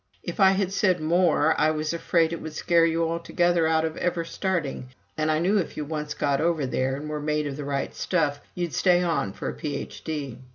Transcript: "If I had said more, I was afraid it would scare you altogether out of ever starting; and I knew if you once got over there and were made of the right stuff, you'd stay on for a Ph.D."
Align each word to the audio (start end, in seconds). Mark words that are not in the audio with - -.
"If 0.23 0.39
I 0.39 0.53
had 0.53 0.71
said 0.73 0.99
more, 0.99 1.53
I 1.61 1.69
was 1.69 1.93
afraid 1.93 2.33
it 2.33 2.41
would 2.41 2.55
scare 2.55 2.87
you 2.87 3.07
altogether 3.07 3.67
out 3.67 3.85
of 3.85 3.97
ever 3.97 4.25
starting; 4.25 4.89
and 5.15 5.29
I 5.29 5.37
knew 5.37 5.59
if 5.59 5.77
you 5.77 5.85
once 5.85 6.15
got 6.15 6.41
over 6.41 6.65
there 6.65 6.95
and 6.95 7.07
were 7.07 7.21
made 7.21 7.45
of 7.45 7.55
the 7.55 7.65
right 7.65 7.93
stuff, 7.93 8.39
you'd 8.55 8.73
stay 8.73 9.03
on 9.03 9.31
for 9.31 9.47
a 9.47 9.53
Ph.D." 9.53 10.39